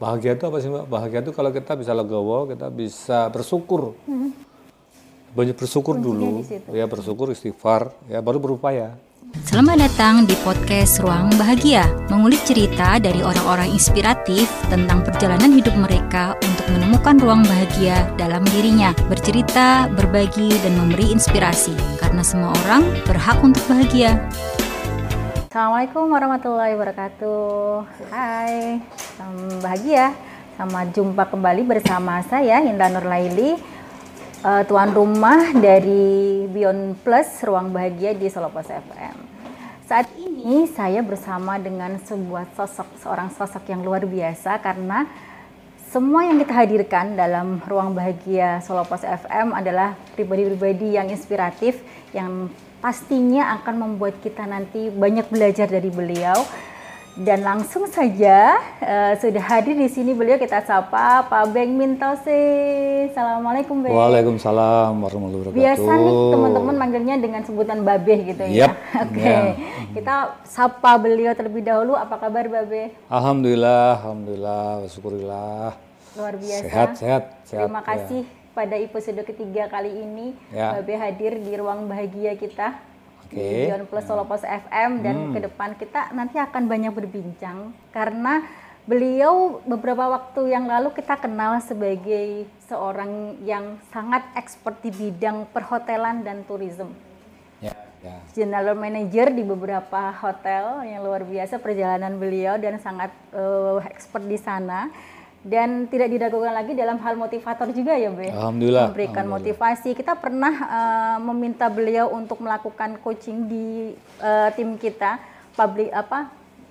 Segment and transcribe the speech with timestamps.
[0.00, 0.88] bahagia itu apa sih mbak?
[0.88, 3.92] Bahagia itu kalau kita bisa legowo, kita bisa bersyukur.
[5.36, 6.68] Banyak bersyukur dulu, di situ.
[6.72, 8.96] ya bersyukur istighfar, ya baru berupaya.
[9.46, 16.34] Selamat datang di podcast Ruang Bahagia, mengulik cerita dari orang-orang inspiratif tentang perjalanan hidup mereka
[16.42, 23.38] untuk menemukan ruang bahagia dalam dirinya, bercerita, berbagi, dan memberi inspirasi, karena semua orang berhak
[23.38, 24.18] untuk bahagia.
[25.46, 27.86] Assalamualaikum warahmatullahi wabarakatuh.
[28.10, 28.82] Hai,
[29.20, 30.16] salam bahagia.
[30.56, 33.52] Selamat jumpa kembali bersama saya Hinda Nurlaili,
[34.40, 39.16] eh, tuan rumah dari Beyond Plus Ruang Bahagia di Solo Pos FM.
[39.84, 45.04] Saat ini saya bersama dengan sebuah sosok, seorang sosok yang luar biasa karena
[45.92, 51.76] semua yang kita hadirkan dalam Ruang Bahagia Solo Pos FM adalah pribadi-pribadi yang inspiratif
[52.16, 52.48] yang
[52.80, 56.40] pastinya akan membuat kita nanti banyak belajar dari beliau.
[57.18, 62.38] Dan langsung saja eh, sudah hadir di sini beliau kita sapa Pak Beng Mintose.
[63.10, 63.90] Assalamualaikum Beng.
[63.90, 65.58] Waalaikumsalam warahmatullahi wabarakatuh.
[65.58, 68.70] Biasa nih teman-teman manggilnya dengan sebutan Babeh gitu ya.
[68.70, 68.74] Yap,
[69.10, 69.26] Oke.
[69.26, 69.38] ya.
[69.90, 70.14] Kita
[70.46, 71.98] sapa beliau terlebih dahulu.
[71.98, 72.94] Apa kabar Babe?
[73.10, 75.74] Alhamdulillah, alhamdulillah, syukurillah.
[76.14, 76.62] Luar biasa.
[76.62, 77.66] Sehat, sehat, sehat.
[77.66, 77.86] Terima ya.
[77.90, 78.22] kasih
[78.54, 80.78] pada episode ketiga kali ini Ya.
[80.78, 82.78] Babe hadir di ruang bahagia kita
[83.30, 83.38] Oke.
[83.38, 88.42] di Beyond Plus Solo Pos FM dan ke depan kita nanti akan banyak berbincang karena
[88.90, 96.26] beliau beberapa waktu yang lalu kita kenal sebagai seorang yang sangat expert di bidang perhotelan
[96.26, 96.90] dan tourism.
[97.62, 98.18] Ya, ya.
[98.34, 104.42] General Manager di beberapa hotel yang luar biasa perjalanan beliau dan sangat eh, expert di
[104.42, 104.90] sana
[105.40, 108.28] dan tidak diragukan lagi dalam hal motivator juga ya Be.
[108.28, 109.56] Alhamdulillah, Memberikan alhamdulillah.
[109.56, 109.90] motivasi.
[109.96, 115.16] Kita pernah eh, meminta beliau untuk melakukan coaching di eh, tim kita
[115.56, 116.28] public apa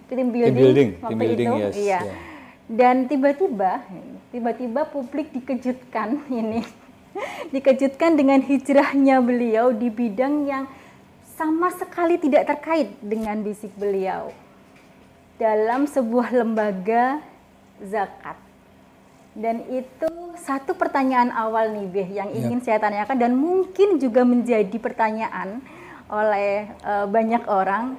[0.10, 2.00] tim building, building, waktu tim building, itu yes, iya.
[2.02, 2.16] ya.
[2.70, 3.82] Dan tiba-tiba
[4.30, 6.62] tiba-tiba publik dikejutkan ini
[7.50, 10.66] dikejutkan dengan hijrahnya beliau di bidang yang
[11.34, 14.30] sama sekali tidak terkait dengan bisik beliau
[15.40, 17.24] dalam sebuah lembaga
[17.80, 18.49] zakat.
[19.40, 24.76] Dan itu satu pertanyaan awal nih Beh yang ingin saya tanyakan dan mungkin juga menjadi
[24.76, 25.64] pertanyaan
[26.12, 27.96] oleh eh, banyak orang.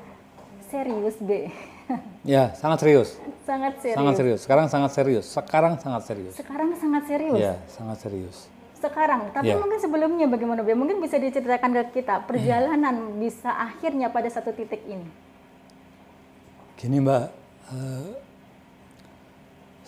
[0.68, 1.48] Serius Beh.
[2.22, 3.16] Ya, sangat serius.
[3.42, 3.96] sangat serius.
[3.98, 4.40] Sangat serius.
[4.46, 5.24] Sekarang sangat serius.
[5.26, 6.34] Sekarang sangat serius.
[6.38, 7.40] Sekarang sangat serius.
[7.40, 8.36] Ya, sangat serius.
[8.78, 9.58] Sekarang, tapi Ya.
[9.58, 10.78] mungkin sebelumnya bagaimana Beh?
[10.78, 15.08] Mungkin bisa diceritakan ke kita perjalanan bisa akhirnya pada satu titik ini.
[16.78, 17.24] Gini Mbak,
[17.74, 18.10] eh,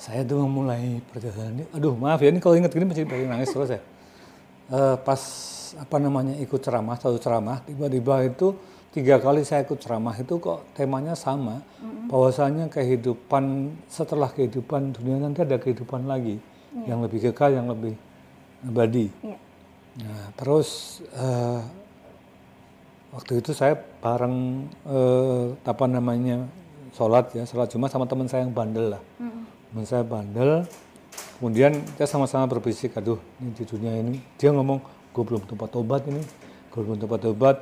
[0.02, 1.64] saya tuh memulai perjalanan ini.
[1.70, 3.80] Aduh maaf ya, ini kalau inget gini masih pengen nangis terus ya.
[4.72, 5.22] Eh, pas
[5.78, 8.58] apa namanya ikut ceramah, satu ceramah, tiba-tiba itu
[8.90, 11.62] tiga kali saya ikut ceramah itu kok temanya sama,
[12.10, 16.42] bahwasanya kehidupan setelah kehidupan dunia nanti ada kehidupan lagi
[16.84, 17.94] yang lebih kekal, yang lebih
[18.66, 19.06] abadi.
[19.22, 19.38] Iya.
[20.02, 21.60] Nah, terus eh,
[23.14, 26.48] waktu itu saya bareng eh, apa namanya
[26.92, 29.02] sholat ya sholat jumat sama teman saya yang bandel lah.
[29.72, 30.68] Teman saya bandel,
[31.40, 34.84] kemudian kita sama-sama berbisik, aduh ini di dunia ini dia ngomong
[35.16, 36.20] gue belum tempat obat ini,
[36.68, 37.56] gue belum tempat obat.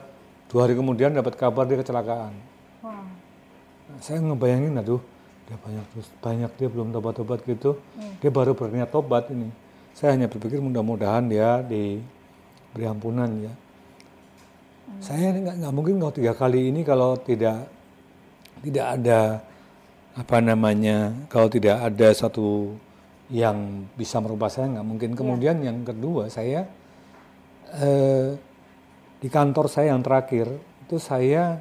[0.50, 2.34] Dua hari kemudian dapat kabar dia kecelakaan.
[2.82, 3.06] Wah.
[3.87, 4.99] Nah, saya ngebayangin aduh
[5.50, 7.75] dia banyak terus banyak dia belum tobat tobat gitu
[8.22, 9.50] dia baru berniat tobat ini
[9.99, 13.53] saya hanya berpikir mudah-mudahan dia diberi ampunan ya
[15.03, 17.66] saya nggak nggak mungkin kalau tiga kali ini kalau tidak
[18.62, 19.43] tidak ada
[20.20, 22.76] apa namanya kalau tidak ada satu
[23.32, 26.69] yang bisa merubah saya nggak mungkin kemudian yang kedua saya
[27.81, 28.36] eh,
[29.20, 30.50] di kantor saya yang terakhir
[30.84, 31.56] itu saya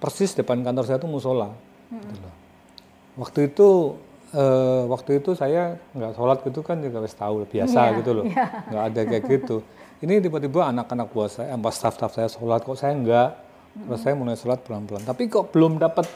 [0.00, 1.52] persis depan kantor saya itu musola.
[1.90, 2.34] gitu loh.
[3.20, 3.68] Waktu itu
[4.32, 8.24] eh, waktu itu saya nggak sholat gitu kan juga wis tahu biasa Iya, gitu loh,
[8.70, 9.56] nggak ada kayak gitu.
[10.00, 13.30] Ini tiba-tiba anak-anak buah saya, staff-staff saya sholat kok saya nggak.
[13.70, 15.04] Terus saya mulai sholat pelan-pelan.
[15.04, 16.08] Tapi kok belum dapat,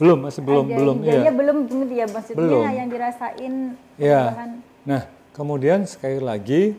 [0.00, 1.30] belum masih belum Ada belum iya.
[1.30, 2.62] belum gitu ya maksudnya Belum.
[2.64, 3.54] yang dirasain
[4.00, 4.22] Iya.
[4.88, 5.02] Nah
[5.36, 6.72] kemudian sekali lagi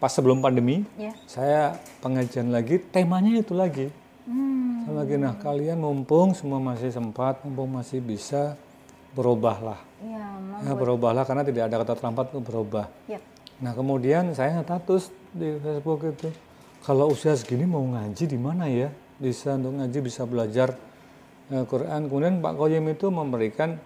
[0.00, 1.12] pas sebelum pandemi Ya.
[1.28, 3.92] saya pengajian lagi temanya itu lagi.
[4.24, 4.88] Hmm.
[4.88, 8.56] Saya lagi nah kalian mumpung semua masih sempat, mumpung masih bisa
[9.12, 9.80] berubahlah.
[9.98, 10.62] Iya, Mam.
[10.64, 12.86] Ya, berubahlah karena tidak ada kata terlambat untuk berubah.
[13.10, 13.20] Yap.
[13.58, 16.30] Nah kemudian saya status di Facebook itu
[16.86, 20.78] kalau usia segini mau ngaji di mana ya bisa untuk ngaji bisa belajar
[21.48, 22.00] Quran.
[22.08, 23.80] Kemudian Pak Koyim itu memberikan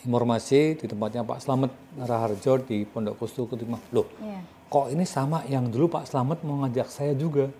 [0.00, 3.82] informasi di tempatnya Pak Slamet Raharjo di Pondok Kustu Kutimah.
[3.92, 4.40] Loh, Iya.
[4.70, 7.50] kok ini sama yang dulu Pak Slamet mau ngajak saya juga.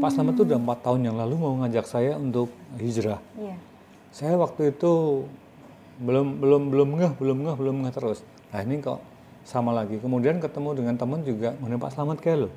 [0.00, 2.48] Pak Slamet itu udah empat tahun yang lalu mau ngajak saya untuk
[2.78, 3.18] hijrah.
[3.34, 3.56] Iya.
[4.14, 5.26] Saya waktu itu
[5.96, 8.20] belum belum belum ngeh belum ngeh belum ngeh terus
[8.52, 9.00] nah ini kok
[9.48, 12.48] sama lagi kemudian ketemu dengan teman juga mengenai Pak Slamet kayak lo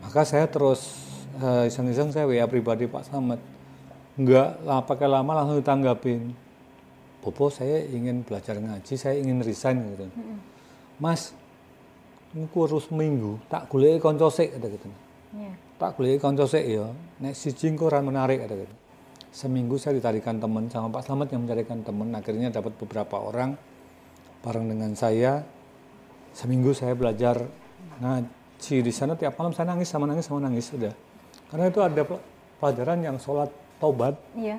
[0.00, 0.96] maka saya terus
[1.36, 3.36] eh, iseng-iseng saya WA pribadi Pak Slamet
[4.14, 6.30] nggak lah pakai lama langsung ditanggapin.
[7.24, 10.12] Popo saya ingin belajar ngaji saya ingin resign gitu
[11.00, 11.32] Mas
[12.36, 14.88] ini kurus minggu tak golek konco sik kata gitu.
[15.32, 15.52] Iya.
[15.80, 16.84] tak golek konco sik ya
[17.24, 18.74] nek siji engko ora menarik kata gitu.
[19.34, 22.14] Seminggu saya ditarikan teman sama Pak Slamet yang mencarikan teman.
[22.14, 23.58] Akhirnya dapat beberapa orang
[24.46, 25.42] bareng dengan saya.
[26.30, 27.42] Seminggu saya belajar
[27.98, 29.18] ngaji di sana.
[29.18, 30.94] Tiap malam saya nangis sama nangis sama nangis sudah
[31.54, 32.24] karena itu ada pel-
[32.58, 33.46] pelajaran yang sholat
[33.84, 34.56] taubat Iya.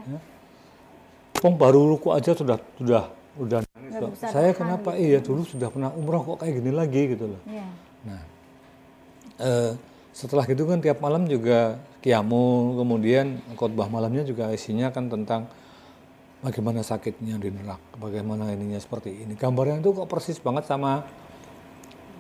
[1.36, 4.12] Pong baru ruku aja sudah sudah udah nangis Nggak loh.
[4.16, 7.42] bisa saya kenapa gitu iya dulu sudah pernah umroh kok kayak gini lagi gitu loh
[7.44, 7.68] Iya.
[8.06, 8.22] Nah,
[9.40, 9.72] eh,
[10.14, 15.50] setelah itu kan tiap malam juga kiamu, kemudian khotbah malamnya juga isinya kan tentang
[16.40, 19.34] bagaimana sakitnya di neraka, bagaimana ininya seperti ini.
[19.34, 21.02] Gambarnya itu kok persis banget sama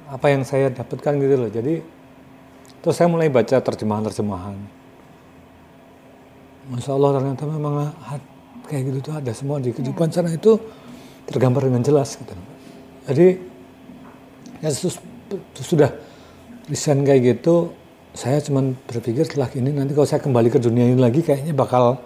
[0.09, 1.47] apa yang saya dapatkan gitu loh.
[1.47, 1.85] Jadi
[2.81, 4.57] terus saya mulai baca terjemahan-terjemahan.
[6.65, 7.73] Masya Allah ternyata memang
[8.65, 10.09] kayak gitu tuh ada semua di kehidupan.
[10.09, 10.57] Sana itu
[11.29, 12.33] tergambar dengan jelas gitu.
[13.05, 13.27] Jadi
[14.65, 15.01] ya sus-
[15.53, 15.93] sudah
[16.65, 17.69] resign kayak gitu
[18.15, 21.99] saya cuman berpikir setelah ini nanti kalau saya kembali ke dunia ini lagi kayaknya bakal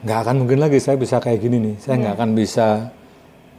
[0.00, 1.74] nggak akan mungkin lagi saya bisa kayak gini nih.
[1.82, 2.66] Saya nggak akan bisa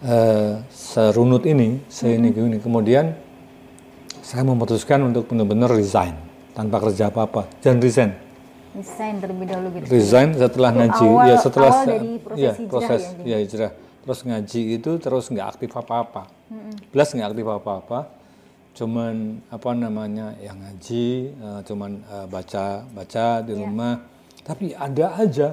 [0.01, 3.13] eh, serunut ini seini gini kemudian
[4.25, 6.18] saya memutuskan untuk benar-benar resign
[6.57, 7.45] tanpa kerja apa-apa.
[7.62, 8.31] Dan resign
[8.71, 9.85] Desain terlebih dahulu gitu.
[9.89, 13.71] resign setelah ngaji awal- ya setelah awal dari proses ya, hijrah proses ya, ya hijrah.
[14.01, 16.23] Terus ngaji itu terus nggak aktif apa-apa.
[16.89, 18.00] Belas nggak aktif apa-apa.
[18.71, 19.15] Cuman
[19.47, 23.59] apa namanya yang ngaji eh, cuman eh, baca baca di Iya.
[23.62, 23.94] rumah.
[24.41, 25.47] Tapi ada aja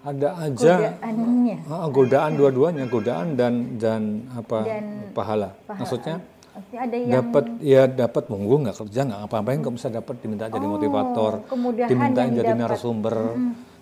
[0.00, 0.72] ada aja.
[0.78, 1.56] Godaannya.
[1.66, 4.64] Ah, godaan dua-duanya godaan dan dan apa
[5.10, 5.56] pahala.
[5.66, 6.20] maksudnya
[6.60, 8.22] Artinya ada yang dapat ya dapat.
[8.28, 9.58] Monggo nggak kerja nggak ngapa-ngapain.
[9.64, 13.16] Kok bisa dapat diminta jadi motivator kemudahan dimintain yang jadi narasumber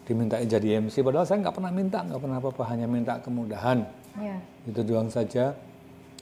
[0.09, 3.85] dimintain jadi MC padahal saya nggak pernah minta nggak pernah apa-apa hanya minta kemudahan.
[4.19, 4.41] Ya.
[4.65, 5.53] itu doang saja.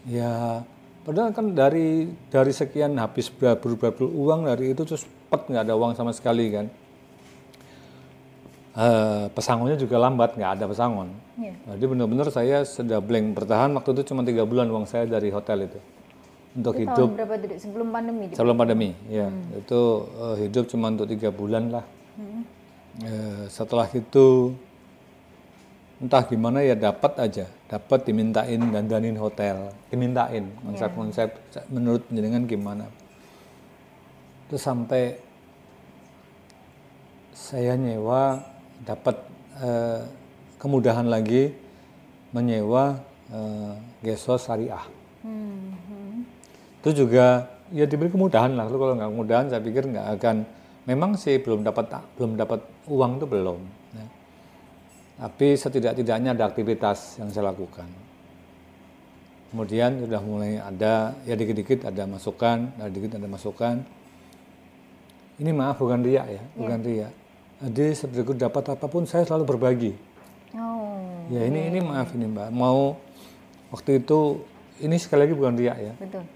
[0.09, 0.65] Ya
[1.07, 5.95] padahal kan dari dari sekian habis berabul uang dari itu terus pet nggak ada uang
[5.95, 6.67] sama sekali kan?
[8.77, 11.09] Eh, pesangonnya juga lambat nggak ada pesangon.
[11.37, 11.53] Iya.
[11.77, 13.71] jadi benar-benar saya sudah blank bertahan.
[13.77, 15.79] Waktu itu cuma tiga bulan uang saya dari hotel itu
[16.57, 16.97] untuk Itu hidup.
[16.97, 18.25] tahun berapa sebelum pandemi?
[18.33, 21.85] Sebelum pandemi ya itu eh, hidup cuma untuk tiga bulan lah.
[23.05, 24.57] Eh, setelah itu
[26.01, 27.45] entah gimana ya dapat aja.
[27.69, 29.69] Dapat dimintain dandanin hotel.
[29.93, 31.29] Dimintain konsep-konsep.
[31.69, 32.89] Menurut penjaringan gimana?
[34.49, 35.19] Terus sampai
[37.37, 38.41] saya nyewa
[38.81, 39.17] dapat
[39.61, 40.01] eh,
[40.57, 41.53] kemudahan lagi
[42.33, 42.97] menyewa
[43.29, 44.87] eh, gesos syariah.
[45.21, 46.36] Hmm, hmm.
[46.87, 48.71] Itu juga ya diberi kemudahan lah.
[48.71, 50.47] Lu kalau nggak kemudahan saya pikir nggak akan
[50.87, 53.59] memang sih belum dapat belum dapat uang itu belum
[53.99, 54.07] ya.
[55.27, 57.91] tapi setidak-tidaknya ada aktivitas yang saya lakukan.
[59.51, 63.83] Kemudian sudah mulai ada ya dikit-dikit ada masukan ada dikit ada masukan.
[65.43, 67.13] Ini maaf bukan riak ya bukan riak.
[67.67, 69.93] Jadi seperti dapat apa pun saya selalu berbagi.
[70.55, 71.03] Oh,
[71.35, 72.55] ya ini ini maaf ini mbak.
[72.55, 72.95] Mau
[73.75, 74.39] waktu itu
[74.79, 75.95] ini sekali lagi bukan riak ya.
[75.99, 76.36] Betul.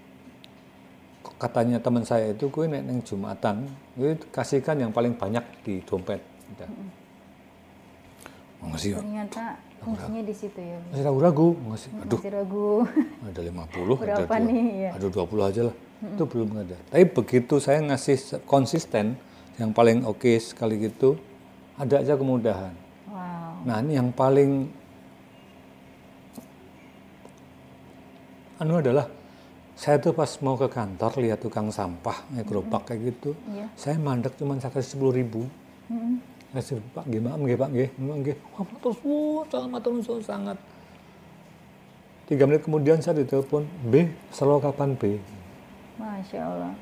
[1.41, 3.65] Katanya teman saya itu kue nek neng jumatan
[3.97, 6.21] itu kasihkan yang paling banyak di dompet.
[6.53, 6.69] Udah.
[8.61, 8.97] Makasih ya?
[9.01, 9.43] Ternyata
[9.81, 10.77] kuncinya di situ ya.
[10.93, 12.19] masih ragu-ragu makasih aduh.
[12.21, 12.69] Masih ragu.
[13.33, 14.89] ada 50 ada Berapa dua, nih, ya.
[14.93, 15.75] ada 20 aja lah.
[16.01, 16.77] Itu belum ada.
[16.93, 19.17] Tapi begitu saya ngasih konsisten
[19.57, 21.17] yang paling oke sekali gitu
[21.81, 22.73] ada aja kemudahan.
[23.09, 23.65] Wow.
[23.65, 24.69] Nah ini yang paling
[28.61, 29.09] anu adalah
[29.81, 33.65] saya tuh pas mau ke kantor lihat tukang sampah naik gerobak kayak gitu, Iya.
[33.73, 35.49] saya mandek cuma kasih sepuluh ribu.
[35.89, 36.21] Mm-mm.
[36.53, 38.35] Kasih pak gimana nggih pak nggih nggih.
[38.53, 40.57] Wah matur suwun sangat matur suwun sangat.
[42.29, 45.17] Tiga menit kemudian saya ditelepon B selalu kapan B?
[45.97, 46.73] Masya Allah.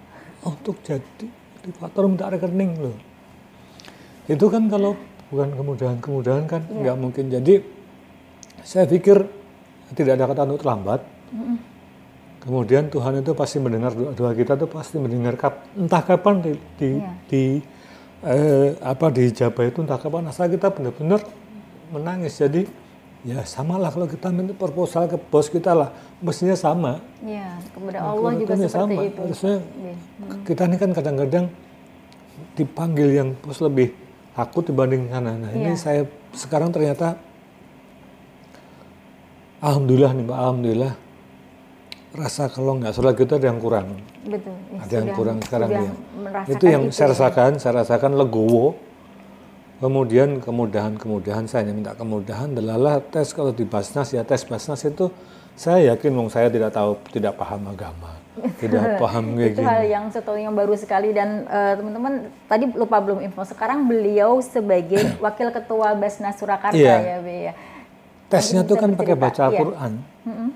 [0.44, 2.98] Oh, untuk jadi motivator minta rekening loh.
[4.28, 5.00] Itu kan kalau
[5.32, 7.32] bukan kemudahan-kemudahan kan nggak mungkin.
[7.32, 7.64] Jadi
[8.68, 9.24] saya pikir
[9.96, 11.00] tidak ada kata untuk terlambat.
[12.40, 16.90] Kemudian Tuhan itu pasti mendengar doa-doa kita tuh pasti mendengar kap, entah kapan di, di,
[16.96, 17.12] Iya.
[17.28, 17.44] di
[18.24, 21.20] eh, apa dijabah itu entah kapan asal kita benar-benar
[21.92, 22.40] menangis.
[22.40, 22.64] Jadi
[23.28, 25.92] ya samalah kalau kita minta proposal ke bos kita lah
[26.24, 27.04] mestinya sama.
[27.20, 29.04] Ya, kepada Allah juga Kekuatannya seperti sama.
[29.04, 29.20] itu.
[29.20, 29.94] Harusnya Iya.
[30.48, 31.46] kita ini kan kadang-kadang
[32.56, 33.92] dipanggil yang bos lebih
[34.32, 35.36] takut dibanding sana.
[35.36, 35.76] Nah ini Iya.
[35.76, 37.20] saya sekarang ternyata
[39.60, 40.94] Alhamdulillah nih Mbak, Alhamdulillah.
[42.10, 43.88] Rasa kalau nggak sholat gitu ada yang kurang.
[44.26, 44.56] Betul.
[44.74, 45.94] Ya, ada yang kurang sekarang ya.
[46.50, 47.12] Itu yang saya ya.
[47.14, 48.74] rasakan, saya rasakan legowo.
[49.80, 55.08] Kemudian kemudahan-kemudahan saya hanya minta kemudahan adalah tes kalau di Basnas ya tes Basnas itu
[55.56, 58.12] saya yakin wong saya tidak tahu tidak paham agama,
[58.64, 59.68] tidak paham kayak itu gini.
[59.72, 64.44] hal yang satu yang baru sekali dan eh, teman-teman tadi lupa belum info sekarang beliau
[64.44, 66.96] sebagai wakil ketua Basnas Surakarta Iya.
[67.00, 67.54] ya Be ya.
[68.28, 69.60] Tesnya Bisa tuh kan pakai baca iya.
[69.64, 69.92] Quran.
[70.28, 70.50] Mm-mm.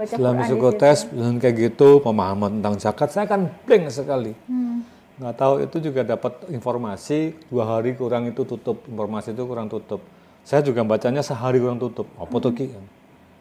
[0.00, 0.80] Baca Setelah Quran di masuk situ.
[0.80, 4.32] tes dan kayak gitu pemahaman tentang zakat saya kan blank sekali.
[4.48, 4.80] Hmm.
[5.20, 10.00] Nggak tahu itu juga dapat informasi dua hari kurang itu tutup informasi itu kurang tutup.
[10.40, 12.08] Saya juga bacanya sehari kurang tutup.
[12.16, 12.72] Apa tuh ki?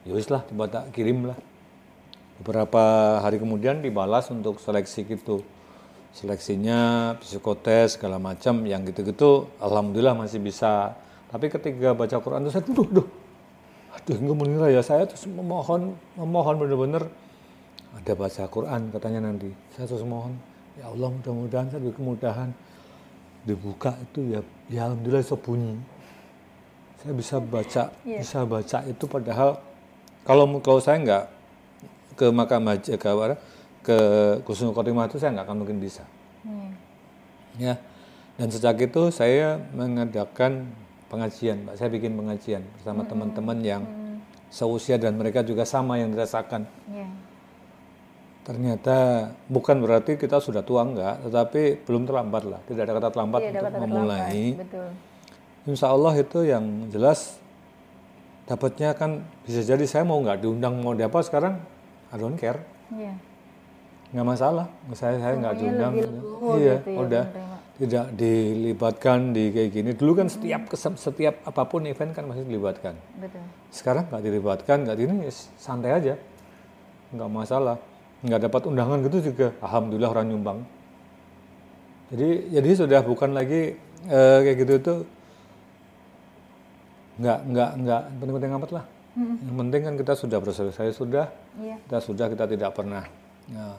[0.04, 1.39] Ya wis lah tiba tak kirim lah.
[2.44, 2.84] Beberapa
[3.24, 5.39] hari kemudian dibalas untuk seleksi gitu.
[6.12, 10.92] Seleksinya psikotes segala macam yang gitu-gitu alhamdulillah masih bisa.
[11.32, 13.08] Tapi ketika baca Quran itu saya duh duh.
[14.08, 17.03] Aduh, mengira ya saya terus memohon memohon bener-bener
[17.94, 19.50] ada baca Quran katanya nanti.
[19.74, 20.38] Saya terus mohon,
[20.77, 22.50] ya Allah mudah-mudahan saya diberi kemudahan
[23.44, 25.75] dibuka itu ya ya alhamdulillah bisa bunyi.
[27.00, 29.56] Saya bisa baca, bisa baca itu padahal
[30.27, 31.24] kalau kalau saya nggak
[32.20, 33.10] ke makam haji ke
[33.79, 33.98] ke
[34.44, 36.03] Kusnul Khotimah itu saya nggak akan mungkin bisa.
[36.44, 36.68] Iya.
[37.60, 37.75] Ya.
[38.39, 40.72] Dan sejak itu saya mengadakan
[41.10, 41.75] pengajian, Mbak.
[41.75, 43.84] Saya bikin pengajian bersama teman-teman yang
[44.48, 46.66] seusia dan mereka juga sama yang dirasakan.
[46.88, 47.10] Iya.
[48.39, 48.98] Ternyata
[49.46, 52.60] bukan berarti kita sudah tua enggak, tetapi belum terlambat lah.
[52.66, 53.82] Tidak ada kata terlambat Iya, untuk terlambat.
[53.86, 54.39] memulai.
[54.58, 54.89] Betul.
[55.68, 57.38] Insya Allah itu yang jelas
[58.50, 61.62] dapatnya kan bisa jadi saya mau nggak diundang mau di apa sekarang
[62.10, 62.58] I don't care
[62.89, 63.13] Iya.
[64.10, 64.66] nggak masalah
[64.98, 66.10] saya saya nggak diundang lebih
[66.58, 67.49] iya gitu ya, udah menerima.
[67.79, 69.89] Tidak dilibatkan di kayak gini.
[69.95, 72.93] Dulu kan setiap setiap apa pun event kan masih dilibatkan.
[73.15, 73.43] Betul.
[73.71, 76.13] sekarang nggak dilibatkan nggak ini ya santai aja.
[77.15, 77.77] Nggak masalah.
[78.19, 80.59] Nggak dapat undangan gitu juga alhamdulillah orang nyumbang.
[82.12, 83.79] Jadi jadi sudah bukan lagi
[84.12, 84.95] eh, kayak gitu itu
[87.24, 88.86] nggak nggak nggak penting-penting amat lah.
[89.19, 91.27] Yang penting kan kita sudah berselesai sudah.
[91.59, 91.75] Iya.
[91.88, 93.03] kita sudah kita tidak pernah
[93.50, 93.74] Nah,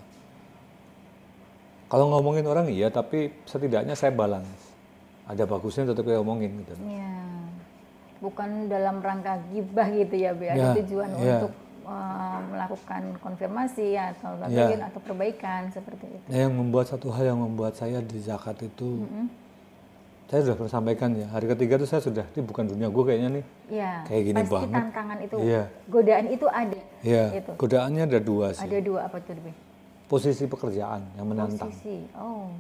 [1.91, 4.71] kalau ngomongin orang iya tapi setidaknya saya balance
[5.27, 7.11] ada bagusnya tetap saya omongin gitu Iya.
[8.21, 10.45] Bukan dalam rangka gibah gitu ya, Be.
[10.45, 11.41] Ya, Ada tujuan ya.
[11.41, 14.69] untuk eh, melakukan konfirmasi atau Ya.
[14.69, 16.27] bagian atau perbaikan seperti itu.
[16.29, 19.09] Nah, yang membuat satu hal yang membuat saya di zakat itu,
[20.29, 23.29] saya sudah pernah sampaikan ya, hari ketiga itu saya sudah, ini bukan dunia gue kayaknya
[23.41, 23.45] nih.
[23.73, 23.93] Iya.
[24.05, 24.75] Kayak gini pasti banget.
[24.77, 25.63] tantangan itu, Iya.
[25.89, 26.81] godaan itu ada.
[27.01, 27.53] Ya, Itu.
[27.57, 28.63] godaannya ada dua sih.
[28.63, 29.53] Ada dua apa tuh, Be?
[30.11, 31.71] Posisi pekerjaan yang menantang.
[31.71, 32.03] Posisi.
[32.19, 32.51] Oh.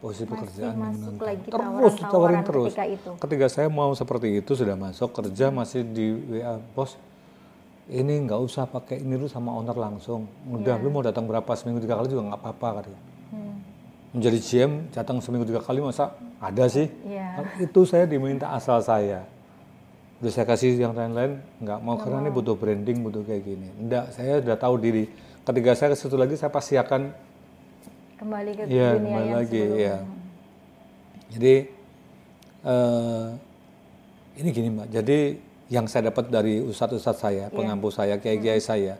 [0.00, 1.26] Posisi Masih pekerjaan yang masuk menantang.
[1.28, 2.66] lagi terus tawaran-tawaran ditawarin terus.
[2.72, 3.10] ketika itu.
[3.20, 6.96] Ketika saya mau seperti itu sudah masuk kerja masih di WA bos.
[7.88, 10.24] Ini nggak usah pakai ini lu sama owner langsung.
[10.48, 13.00] Udah lu mau datang berapa seminggu tiga kali juga nggak apa-apa katanya.
[13.32, 13.56] Hmm.
[14.16, 16.88] Menjadi GM datang seminggu tiga kali masa ada sih?
[17.04, 19.28] Kan Itu saya diminta asal saya.
[20.24, 23.68] Udah saya kasih yang lain-lain nggak mau karena ini butuh branding butuh kayak gini.
[23.76, 25.04] Enggak, saya udah tahu diri.
[25.48, 27.08] Ketika saya ke situ lagi saya pasti akan
[28.18, 29.78] Kembali ke Iya, dunia kembali yang lagi, sebelumnya.
[29.80, 29.96] iya.
[31.30, 31.54] Jadi
[32.66, 33.26] eh
[34.38, 35.18] ini gini mbak, jadi
[35.68, 37.54] yang saya dapat dari ustadz-ustadz saya, Iya.
[37.54, 38.98] pengampu saya, kiai-kiai saya,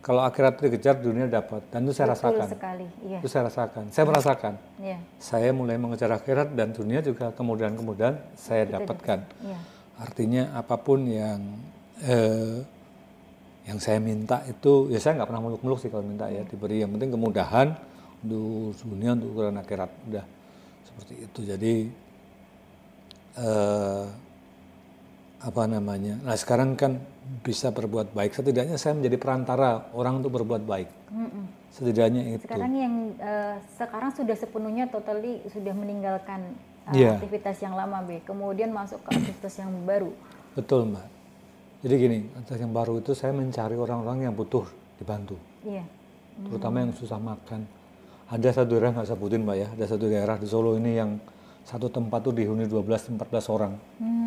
[0.00, 2.48] kalau akhirat dikejar, dunia dapat, dan itu saya Betul rasakan.
[2.48, 2.86] sekali.
[3.04, 3.18] Iya.
[3.20, 4.54] Itu saya rasakan, saya merasakan.
[4.80, 4.98] Iya.
[5.20, 9.18] Saya mulai mengejar akhirat dan dunia juga kemudahan-kemudahan saya dapatkan.
[9.44, 9.58] Iya.
[9.98, 11.40] Artinya apa pun yang
[12.00, 12.62] eh,
[13.68, 16.80] yang saya minta itu, ya saya nggak pernah muluk-muluk sih kalau minta ya diberi.
[16.80, 17.76] Yang penting kemudahan
[18.24, 20.24] untuk dunia untuk ukuran akhirat udah
[20.88, 21.40] seperti itu.
[21.44, 21.74] Jadi
[23.36, 24.04] eh,
[25.38, 26.16] apa namanya?
[26.24, 26.96] Nah sekarang kan
[27.44, 28.32] bisa berbuat baik.
[28.32, 30.88] Setidaknya saya menjadi perantara orang untuk berbuat baik.
[31.12, 31.44] Mm-mm.
[31.68, 32.48] Setidaknya itu.
[32.48, 36.56] Sekarang yang eh, sekarang sudah sepenuhnya totally sudah meninggalkan
[36.88, 37.20] eh, Iya.
[37.20, 38.24] aktivitas yang lama, Be.
[38.24, 40.08] Kemudian masuk ke aktivitas yang baru.
[40.56, 41.17] Betul mbak.
[41.78, 44.66] Jadi gini, aktivitas yang baru itu saya mencari orang-orang yang butuh
[44.98, 45.38] dibantu.
[45.62, 45.86] Iya.
[46.38, 47.66] terutama yang susah makan.
[48.30, 51.18] Ada satu daerah nggak sebutin mbak ya, ada satu daerah di Solo ini yang
[51.66, 53.18] satu tempat tuh dihuni 12-14
[53.50, 53.74] orang,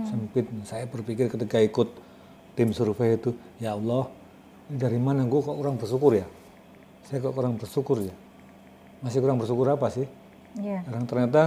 [0.04, 0.44] sempit.
[0.68, 1.88] Saya berpikir ketika ikut
[2.54, 3.32] tim survei itu,
[3.64, 4.12] ya Allah,
[4.68, 6.28] dari mana gue kok kurang bersyukur ya?
[7.08, 8.16] Saya kok kurang bersyukur ya?
[9.00, 10.06] Masih kurang bersyukur apa sih?
[10.60, 10.84] Iya.
[10.84, 11.42] Karena ternyata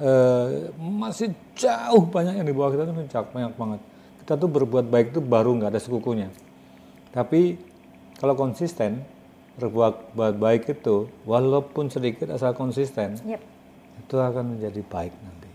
[0.00, 2.96] eh, masih jauh banyak yang di bawah kita tuh
[3.36, 3.80] banyak banget.
[4.30, 6.30] Kita tuh berbuat baik itu baru nggak ada sekukunya.
[7.10, 7.58] Tapi
[8.14, 9.02] kalau konsisten
[9.58, 13.42] berbuat buat baik itu walaupun sedikit asal konsisten Yep.
[14.06, 15.50] itu akan menjadi baik nanti.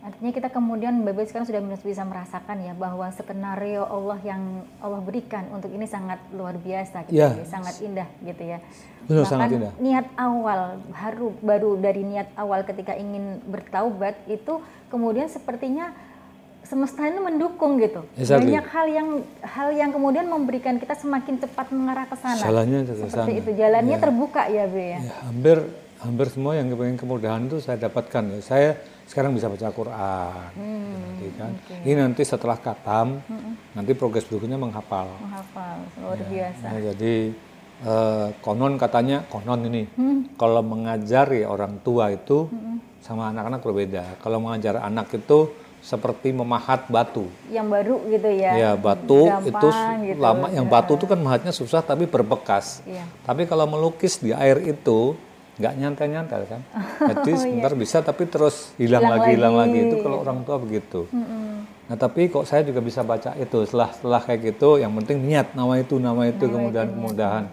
[0.00, 5.44] Artinya kita kemudian Bapak sekarang sudah bisa merasakan ya bahwa skenario Allah yang Allah berikan
[5.52, 7.36] untuk ini sangat luar biasa, gitu Ya.
[7.36, 8.64] ya, sangat indah gitu ya.
[9.04, 9.72] Benar, Bahkan sangat indah.
[9.76, 15.92] niat awal baru baru dari niat awal ketika ingin bertaubat itu kemudian sepertinya
[16.70, 18.06] semesta ini mendukung gitu.
[18.14, 18.54] Exactly.
[18.54, 19.08] Banyak hal yang
[19.42, 22.38] hal yang kemudian memberikan kita semakin cepat mengarah ke sana.
[22.38, 23.40] Jalannya ke Seperti sana.
[23.42, 24.00] itu jalannya Ya.
[24.00, 24.98] terbuka ya, Be ya.
[25.02, 25.58] Ya, hampir
[25.98, 28.38] hampir semua yang kepengen kemudahan itu saya dapatkan ya.
[28.40, 28.68] Saya
[29.04, 31.52] sekarang bisa baca Quran, Hmm, gitu kan.
[31.82, 33.18] Ini nanti setelah katam,
[33.74, 35.10] nanti progres berikutnya menghafal.
[35.18, 36.64] Menghafal luar biasa.
[36.64, 37.14] Nah, jadi
[37.80, 40.30] eh, konon katanya konon ini, Hmm.
[40.36, 42.46] kalau mengajari orang tua itu
[43.00, 44.04] sama anak-anak berbeda.
[44.20, 45.48] Kalau mengajar anak itu
[45.80, 47.26] seperti memahat batu.
[47.48, 48.52] Yang baru gitu ya.
[48.54, 49.68] Ya batu Gampang itu
[50.06, 50.20] gitu.
[50.20, 50.46] lama.
[50.48, 52.84] Yang batu itu kan mahatnya susah tapi berbekas.
[52.84, 53.04] Iya.
[53.24, 55.16] Tapi kalau melukis di air itu
[55.56, 56.60] nggak nyantai-nyantai kan.
[57.10, 59.78] Jadi sebentar bisa tapi terus hilang, Oh, Hilang lagi, hilang lagi.
[59.82, 61.04] itu kalau orang tua begitu.
[61.90, 64.78] Nah tapi kok saya juga bisa baca itu setelah setelah kayak gitu.
[64.78, 67.44] Yang penting niat nama itu nama itu kemudahan kemudahan.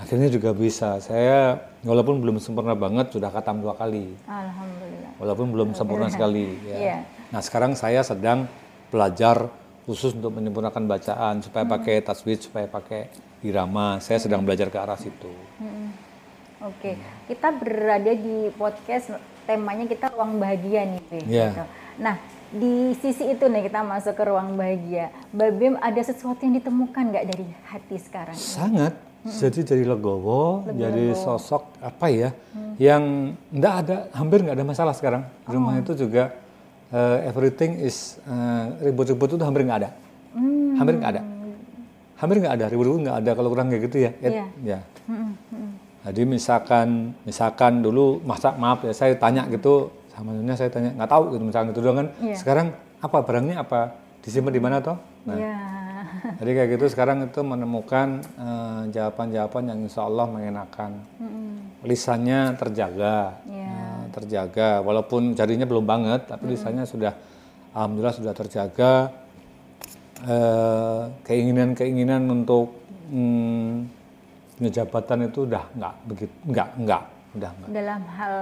[0.00, 0.96] Akhirnya juga bisa.
[1.04, 4.16] Saya walaupun belum sempurna banget sudah katam dua kali.
[4.24, 5.12] Alhamdulillah.
[5.20, 6.56] Walaupun belum sempurna sekali.
[6.64, 6.76] Ya.
[6.80, 6.96] Iya.
[7.28, 8.48] Nah sekarang saya sedang
[8.88, 9.52] belajar
[9.84, 11.74] khusus untuk menyempurnakan bacaan supaya Hmm.
[11.76, 13.12] pakai tasbih, supaya pakai
[13.44, 14.00] irama.
[14.00, 15.32] Saya sedang belajar ke arah situ.
[15.60, 15.92] Mm-mm.
[16.60, 16.92] Oke,
[17.24, 19.16] kita berada di podcast
[19.48, 21.18] temanya kita ruang bahagia nih, Be.
[21.24, 21.48] Iya.
[21.56, 21.64] Gitu.
[22.04, 22.14] Nah,
[22.52, 25.08] di sisi itu nih kita masuk ke ruang bahagia.
[25.32, 28.36] Mbak Bim ada sesuatu yang ditemukan nggak dari hati sekarang?
[28.36, 28.92] Sangat.
[29.20, 32.72] Jadi dari legowo, jadi sosok apa ya, Hmm.
[32.80, 33.02] yang
[33.52, 35.28] enggak ada, hampir nggak ada masalah sekarang.
[35.44, 35.82] Di rumah Oh.
[35.82, 36.32] itu juga
[36.88, 39.90] eh, everything is eh, ribut-ribut itu hampir nggak ada.
[40.32, 40.74] Hmm.
[40.74, 41.22] Hampir nggak ada.
[42.16, 44.10] Hampir nggak ada, ribut-ribut nggak ada kalau kurang kayak gitu ya.
[44.18, 44.44] Iya.
[44.64, 44.78] Ya.
[45.04, 45.36] Mm-mm.
[46.00, 51.06] Jadi misalkan misalkan dulu masa maaf ya saya tanya gitu sama nyonya saya tanya nggak
[51.06, 52.08] tahu gitu misalkan gitu doang kan.
[52.18, 52.36] Iya.
[52.40, 52.66] Sekarang
[52.98, 54.96] apa barangnya apa disimpan di mana toh?
[55.28, 55.54] Nah, Iya.
[56.38, 60.92] Jadi kayak gitu sekarang itu menemukan eh, jawaban-jawaban yang insya Allah mengenakan.
[61.18, 61.48] Mm-mm.
[61.80, 63.68] Lisannya terjaga, Iya.
[63.68, 67.12] eh, terjaga walaupun jadinya belum banget tapi lisannya sudah
[67.72, 68.92] alhamdulillah sudah terjaga.
[70.20, 72.76] Eh, keinginan-keinginan untuk
[73.08, 73.88] hmm,
[74.60, 77.02] punya jabatan itu udah nggak begitu nggak nggak
[77.40, 77.68] udah nggak.
[77.72, 78.34] Dalam hal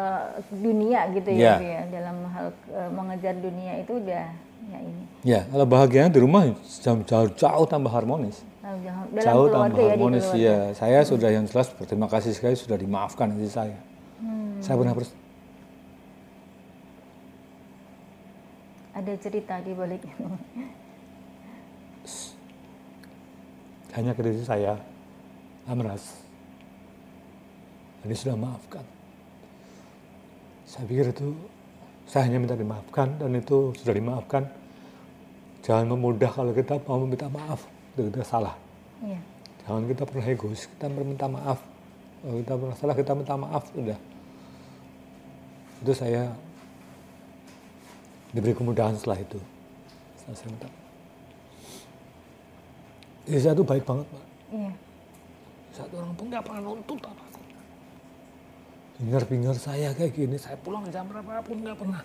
[0.50, 1.46] dunia gitu Iya.
[1.46, 1.83] ya, Be, ya.
[1.94, 4.26] Dalam hal eh, mengejar dunia itu udah
[4.68, 5.02] ya ini.
[5.26, 6.46] Ya, kalau bahagianya di rumah
[6.85, 8.44] jauh, jauh, jauh tambah harmonis.
[8.62, 10.59] Dalam, jauh keluarga tambah ya harmonis ya.
[10.76, 13.78] Saya sudah yang jelas berterima kasih sekali sudah dimaafkan istri saya.
[14.20, 14.61] Hmm.
[14.61, 15.16] Saya pernah pers-
[18.98, 20.26] Ada cerita di balik itu.
[23.98, 24.78] hanya ke diri saya,
[25.66, 26.22] Amras.
[28.07, 28.87] Ini sudah maafkan.
[30.68, 31.35] Saya pikir itu
[32.07, 34.46] saya hanya minta dimaafkan dan itu sudah dimaafkan.
[35.68, 38.57] Jangan memudah kalau kita mau meminta maaf, kita salah.
[39.04, 39.20] Iya.
[39.68, 41.61] Jangan kita pernah egois, kita meminta maaf.
[42.24, 43.98] Kalau kita pernah salah, kita minta maaf, udah.
[45.85, 46.33] Itu saya
[48.33, 49.37] diberi kemudahan setelah itu.
[50.16, 50.68] Setelah saya minta.
[53.28, 54.24] Istri saya itu baik banget, Pak.
[54.48, 54.72] Iya.
[55.76, 57.24] Satu orang pun nggak pernah nuntut apa
[58.98, 62.02] Bingar-bingar saya kayak gini, saya pulang jam berapapun nggak pernah.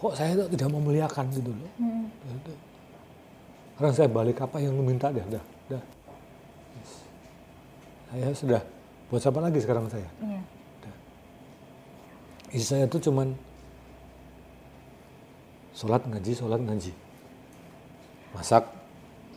[0.00, 1.72] Kok saya itu tidak memuliakan gitu loh.
[1.76, 2.08] Hmm.
[3.76, 5.82] Sekarang saya balik apa yang lu minta dah, dah, dah.
[6.80, 6.92] Yes.
[8.08, 8.60] Saya sudah,
[9.12, 10.08] buat siapa lagi sekarang saya?
[10.24, 10.40] Iya.
[12.50, 13.28] Istri saya itu cuman
[15.76, 16.92] sholat ngaji, sholat ngaji.
[18.34, 18.64] Masak,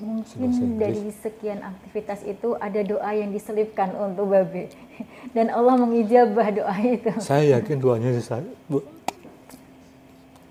[0.01, 4.73] Mungkin dari sekian aktivitas itu ada doa yang diselipkan untuk Babe.
[5.37, 7.13] Dan Allah mengijabah doa itu.
[7.21, 8.41] saya yakin doanya saya.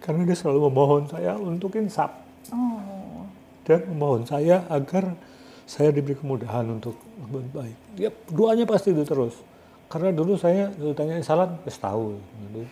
[0.03, 2.11] Karena dia selalu memohon saya untuk insaf.
[2.51, 3.23] Oh.
[3.63, 5.15] dan memohon saya agar
[5.63, 7.77] saya diberi kemudahan untuk berbuat baik.
[7.95, 9.39] Dia doanya pasti itu terus.
[9.87, 12.19] Karena dulu saya dulu tanya salat wis tahu.
[12.19, 12.67] Gitu.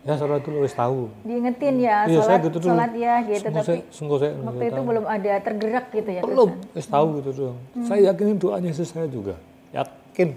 [0.00, 1.12] Ya salat dulu wis tahu.
[1.28, 3.44] Diingetin ya, Iya, sholat, gitu sholat ya gitu.
[3.44, 4.88] Sungguh Tapi saya, sungguh saya waktu itu tahu.
[4.88, 6.22] belum ada tergerak gitu ya.
[6.24, 7.58] belum wis tahu gitu doang.
[7.84, 9.36] Saya yakin doanya istri saya juga.
[9.76, 10.28] Yakin.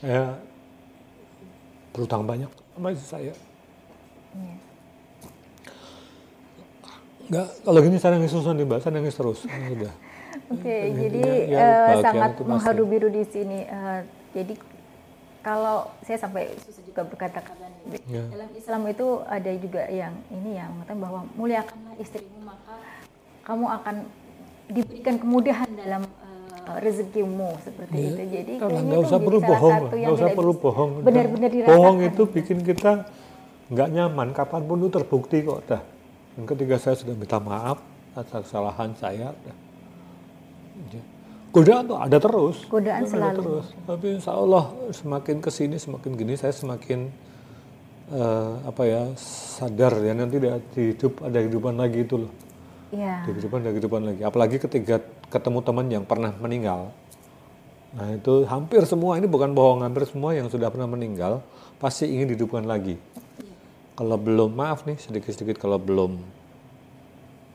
[0.00, 0.40] Ya
[1.92, 3.36] berutang banyak sama saya.
[4.32, 4.56] Iya.
[7.30, 9.38] Enggak, kalau gini saya nangis terus nih mbak, saya nangis terus.
[9.46, 9.94] Ya Sudah.
[10.50, 13.58] Oke, Intinya jadi ya, kebahagiaan sangat mengharu biru di sini.
[13.62, 14.00] Eh,
[14.34, 14.54] jadi
[15.40, 18.26] kalau saya sampai susah juga berkata-kata nih, Ya.
[18.28, 22.74] dalam Islam itu ada juga yang ini ya mengatakan bahwa muliakanlah istrimu maka
[23.46, 23.94] kamu akan
[24.68, 28.10] diberikan kemudahan dalam eh, rezekimu seperti Iya.
[28.10, 28.22] itu.
[28.26, 30.90] Jadi nggak usah perlu bohong nggak usah perlu bohong.
[31.06, 31.78] Benar-benar dirasakan.
[31.78, 33.06] Bohong itu bikin kita
[33.70, 35.82] nggak nyaman kapan pun itu terbukti kok dah.
[36.34, 37.78] Dan ketika saya sudah minta maaf
[38.18, 39.56] atas kesalahan saya dah.
[40.90, 41.02] Ya.
[41.54, 42.56] godaan tuh ada terus.
[42.66, 43.38] Godaan Ada selalu.
[43.42, 43.66] terus.
[43.86, 47.10] Tapi insya Allah semakin ke sini semakin gini saya semakin
[48.10, 52.32] eh, apa ya sadar ya nanti di di hidup ada kehidupan lagi itu loh.
[52.90, 53.22] Iya.
[53.22, 54.22] di kehidupan ada kehidupan lagi.
[54.26, 54.98] Apalagi ketika
[55.30, 56.90] ketemu teman yang pernah meninggal.
[57.94, 61.42] Nah itu hampir semua ini bukan bohong hampir semua yang sudah pernah meninggal
[61.82, 62.94] pasti ingin dihidupkan lagi
[64.00, 66.16] kalau belum maaf nih sedikit-sedikit kalau belum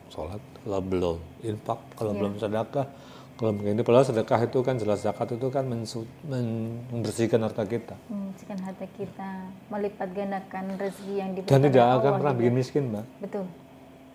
[0.07, 2.85] sholat kalau belum infak kalau belum sedekah
[3.35, 7.97] kalau begini padahal sedekah itu kan jelas zakat itu kan mensu- men- membersihkan harta kita
[8.07, 9.29] Membersihkan hati kita,
[9.67, 12.39] melipat gandakan rezeki yang diberikan dan tidak akan pernah juga.
[12.39, 13.45] bikin miskin mbak Betul.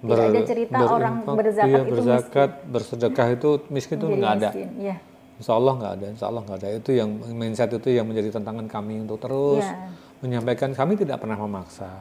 [0.01, 4.49] Tidak ada cerita orang berinfak, berzakat iya, itu berzakat bersedekah itu miskin itu nggak ada
[4.49, 4.69] miskin.
[4.81, 4.97] Iya.
[5.37, 6.69] Insya Allah nggak ada, Insya Allah nggak ada.
[6.75, 9.93] Itu yang mindset itu yang menjadi tantangan kami untuk terus Iya.
[10.21, 10.73] menyampaikan.
[10.73, 12.01] Kami tidak pernah memaksa,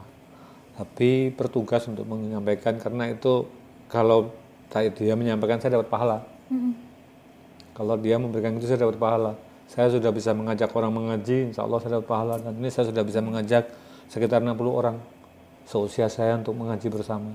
[0.80, 3.44] tapi bertugas untuk menyampaikan karena itu
[3.92, 4.32] kalau
[4.72, 6.24] dia menyampaikan saya dapat pahala.
[7.76, 9.36] Kalau dia memberikan itu saya dapat pahala.
[9.68, 12.34] Saya sudah bisa mengajak orang mengaji, Insya Allah saya dapat pahala.
[12.40, 13.68] Dan ini saya sudah bisa mengajak
[14.08, 14.96] sekitar 60 orang
[15.68, 17.28] seusia saya untuk mengaji bersama.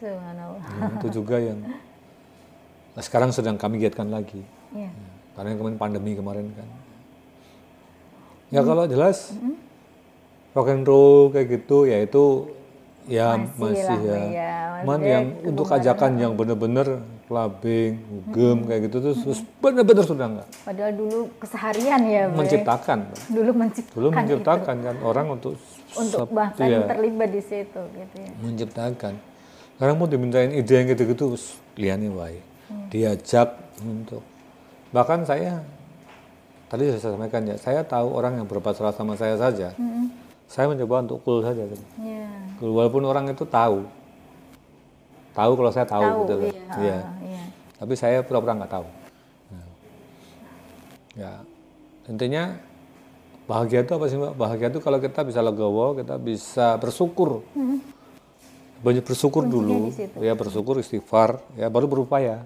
[0.00, 0.64] Subhanallah.
[0.64, 1.60] Ya, itu juga yang
[2.96, 4.40] nah, sekarang sedang kami giatkan lagi.
[4.72, 4.88] Iya.
[5.36, 6.68] Karena kemarin pandemi kemarin kan.
[8.50, 9.36] Ya kalau jelas
[10.56, 12.56] rock and roll kayak gitu ya itu
[13.10, 14.18] ya Masih masih, ya.
[14.30, 14.52] ya.
[14.80, 16.86] Cuman Maksudnya yang untuk ajakan yang bener-bener
[17.26, 17.92] clubbing,
[18.30, 20.48] gem kayak gitu tuh terus bener-bener sudah enggak.
[20.62, 22.22] Padahal dulu keseharian ya.
[22.30, 22.98] Menciptakan.
[23.28, 23.94] Dulu menciptakan.
[23.98, 25.54] Dulu menciptakan kan orang untuk
[25.90, 28.30] Untuk sep- bahkan iya, terlibat di situ gitu ya.
[28.40, 29.14] menciptakan.
[29.74, 31.34] Sekarang mau dimintain ide yang gitu-gitu
[31.74, 32.38] liane wae.
[32.88, 34.22] Diajak untuk
[34.90, 35.62] bahkan saya
[36.66, 39.74] tadi saya sampaikan ya, saya tahu orang yang berbuat salah sama saya saja.
[40.50, 41.62] Saya mencoba untuk cool saja.
[41.62, 41.84] gitu.
[42.02, 42.26] Iya.
[42.58, 43.86] Cool, Walaupun orang itu tahu.
[45.30, 46.42] Tahu kalau saya tahu, Tahu, gitu loh.
[46.42, 46.64] iya.
[46.74, 46.98] Iya.
[46.98, 47.42] ah, iya.
[47.78, 48.86] Tapi saya pura-pura nggak tahu.
[49.48, 49.66] Nah.
[51.14, 51.32] Ya,
[52.04, 52.58] intinya
[53.46, 54.34] bahagia itu apa sih mbak?
[54.34, 57.46] Bahagia itu kalau kita bisa legowo, kita bisa bersyukur.
[58.80, 62.42] Banyak bersyukur dulu, ya bersyukur istighfar, ya baru berupaya.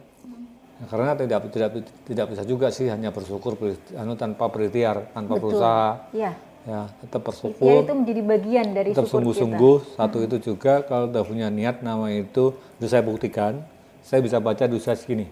[0.74, 1.70] Ya, karena tidak tidak
[2.04, 6.10] tidak bisa juga sih hanya bersyukur ber- anu, tanpa berikhtiar, tanpa berusaha.
[6.10, 6.34] Iya.
[6.64, 10.00] Ya, tetap Ikhtiar bersyukur itu menjadi bagian dari tetap sungguh-sungguh.
[10.00, 13.60] satu itu juga kalau udah punya niat nama itu sudah saya buktikan.
[14.00, 15.28] Saya bisa baca di usia segini.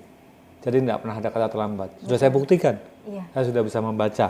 [0.60, 1.88] Jadi tidak pernah ada kata terlambat.
[2.04, 2.76] Sudah saya buktikan.
[3.02, 3.24] Iya.
[3.32, 4.28] saya sudah bisa membaca.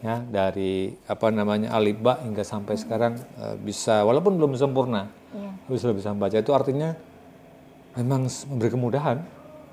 [0.00, 5.52] Ya dari apa namanya alibak hingga sampai sekarang eh, bisa walaupun belum sempurna Iya.
[5.68, 6.36] tapi sudah bisa membaca.
[6.40, 6.96] Itu artinya
[7.92, 9.18] memang memberi kemudahan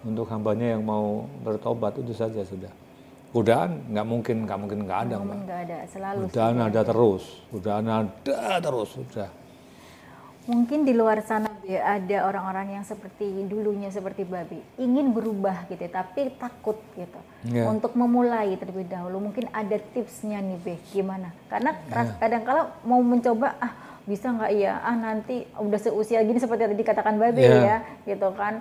[0.04, 2.72] untuk hambanya yang mau bertobat itu saja sudah
[3.34, 6.22] godaan nggak mungkin nggak mungkin nggak ada mbak Namun nggak ada selalu.
[6.30, 9.30] Godaan ada terus, godaan ada terus, sudah.
[10.44, 15.92] Mungkin di luar sana ada orang-orang yang seperti dulunya seperti Babi ingin berubah gitu, ya,
[15.96, 17.16] tapi takut gitu
[17.46, 17.64] Iya.
[17.66, 19.24] untuk memulai terlebih dahulu.
[19.24, 21.32] Mungkin ada tipsnya nih Be, gimana?
[21.48, 21.96] Karena Iya.
[21.96, 23.72] ras- kadang-kala mau mencoba ah
[24.04, 27.56] bisa nggak ya ah nanti udah seusia gini seperti tadi dikatakan Babe Iya.
[27.58, 28.60] ya gitu kan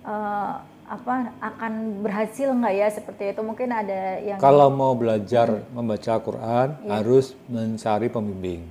[0.00, 0.54] Eh,
[0.88, 6.68] apa akan berhasil nggak ya seperti itu mungkin ada yang Kalau mau belajar membaca Quran
[6.88, 8.64] harus mencari pembimbing,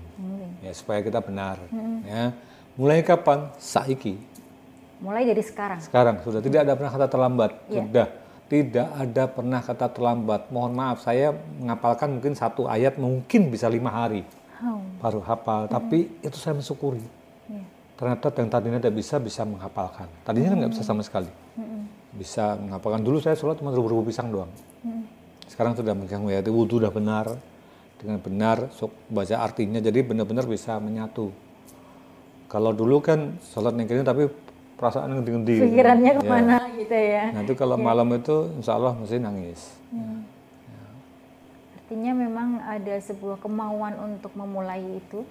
[0.65, 1.61] ya supaya kita benar.
[2.03, 2.33] Ya,
[2.73, 3.53] mulai kapan?
[3.61, 4.17] Saiki.
[4.97, 7.51] mulai dari sekarang Sekarang sudah tidak ada pernah kata terlambat.
[7.69, 7.85] Iya.
[7.85, 8.07] Sudah
[8.49, 10.41] tidak ada pernah kata terlambat.
[10.49, 14.25] Mohon maaf saya mengapalkan mungkin satu ayat mungkin bisa lima hari
[14.57, 15.69] Oh, baru hafal.
[15.69, 17.05] Tapi itu saya mensyukuri.
[17.45, 17.61] iya.
[17.93, 20.09] Ternyata yang tadinya tidak bisa bisa menghafalkan.
[20.25, 21.29] Tadinya kan nggak bisa sama sekali.
[22.17, 23.05] Bisa menghafalkan.
[23.05, 24.49] Dulu saya sholat cuma rubuh-rubuh pisang doang.
[25.47, 27.37] Sekarang sudah megang ya wudhu udah benar
[27.97, 31.31] dengan benar sok baca artinya jadi benar-benar bisa menyatu.
[32.47, 34.27] Kalau dulu kan sholat ini tapi
[34.77, 35.55] perasaan ngendi-ngendi.
[35.57, 36.17] pikirannya Ya.
[36.21, 39.61] ke mana gitu ya Nanti kalau malam itu insya Allah mesti nangis.
[41.87, 45.23] Artinya memang ada sebuah kemauan untuk memulai itu.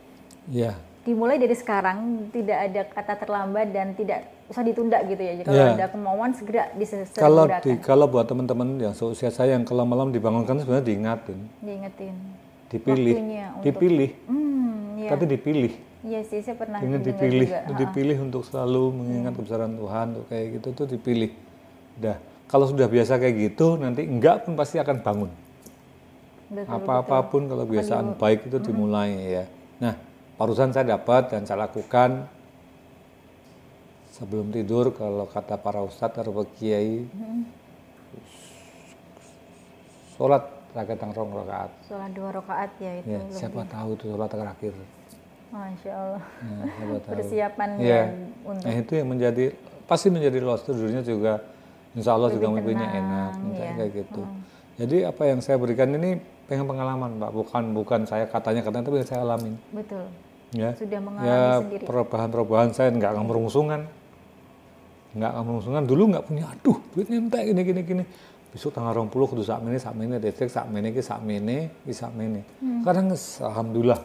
[0.49, 0.75] Iya.
[1.07, 5.33] Dimulai dari sekarang, tidak ada kata terlambat dan tidak usah ditunda gitu ya.
[5.43, 5.75] Kalau Iya.
[5.75, 7.19] ada kemauan segera diselesaikan.
[7.19, 12.15] Kalau di kalau buat teman-teman yang seusia saya yang kalau malam dibangunkan sebenarnya diingatin, Diingetin.
[12.67, 15.11] dipilih, untuk- dipilih, Hmm, iya.
[15.11, 15.73] tapi dipilih.
[16.07, 17.75] Iya sih, saya pernah dengar dipilih, juga.
[17.75, 21.31] dipilih untuk selalu mengingat kebesaran Tuhan, tuh kayak gitu tuh dipilih.
[21.99, 25.31] Udah, kalau sudah biasa kayak gitu, nanti enggak pun pasti akan bangun.
[26.47, 29.45] Betul, Apa-apapun kalau kebiasaan baik itu dimulai ya.
[29.83, 29.99] Nah,
[30.39, 32.31] barusan saya dapat dan saya lakukan
[34.17, 37.05] sebelum tidur kalau kata para ustadz atau kiai,
[40.17, 41.71] sholat rakaat rong rakaat.
[41.85, 43.13] Sholat dua rakaat ya itu.
[43.13, 43.37] Ya, lebih.
[43.37, 44.73] siapa tahu itu sholat terakhir.
[45.47, 46.23] Masya Allah.
[46.43, 47.13] Nah, siapa tahu.
[47.17, 48.03] Persiapan ya
[48.45, 49.45] untuk Nah itu yang menjadi
[49.87, 51.39] pasti menjadi loss tidurnya juga
[51.97, 53.73] Insya Allah juga Lebih mimpinya enak iya.
[53.73, 54.23] kayak gitu.
[54.77, 59.01] Jadi apa yang saya berikan ini pengen pengalaman Pak, bukan bukan saya katanya katanya tapi
[59.01, 59.57] yang saya alamin.
[59.73, 60.05] betul.
[60.55, 61.85] Ya, Sudah mengalami ya sendiri.
[61.89, 63.89] perubahan-perubahan saya nggak merungsungan,
[65.17, 65.83] nggak akan merungsungan.
[65.89, 68.05] Dulu nggak punya, aduh duitnya entek gini gini gini.
[68.53, 71.93] Besok tanggal 20 kudu sak mene sak mene detik sak mene ki sak mene ki
[71.93, 72.45] sak mene.
[72.61, 72.81] Hmm.
[72.85, 74.01] Kadang alhamdulillah.